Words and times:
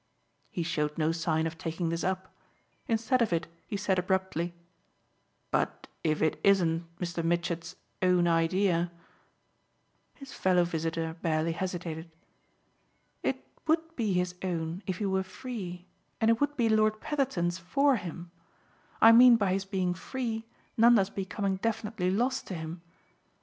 He 0.49 0.63
showed 0.63 0.97
no 0.97 1.11
sign 1.11 1.45
of 1.45 1.59
taking 1.59 1.89
this 1.89 2.03
up; 2.03 2.35
instead 2.87 3.21
of 3.21 3.31
it 3.31 3.45
he 3.67 3.77
said 3.77 3.99
abruptly: 3.99 4.55
"But 5.51 5.85
if 6.03 6.23
it 6.23 6.39
isn't 6.43 6.85
Mr. 6.97 7.23
Mitchett's 7.23 7.75
own 8.01 8.27
idea?" 8.27 8.91
His 10.15 10.33
fellow 10.33 10.63
visitor 10.63 11.17
barely 11.21 11.51
hesitated. 11.51 12.09
"It 13.21 13.45
would 13.67 13.95
be 13.95 14.13
his 14.13 14.33
own 14.41 14.81
if 14.87 14.97
he 14.97 15.05
were 15.05 15.21
free 15.21 15.85
and 16.19 16.31
it 16.31 16.41
would 16.41 16.57
be 16.57 16.67
Lord 16.67 16.99
Petherton's 16.99 17.59
FOR 17.59 17.97
him. 17.97 18.31
I 19.01 19.11
mean 19.11 19.35
by 19.35 19.53
his 19.53 19.65
being 19.65 19.93
free 19.93 20.47
Nanda's 20.77 21.11
becoming 21.11 21.57
definitely 21.57 22.09
lost 22.09 22.47
to 22.47 22.55
him. 22.55 22.81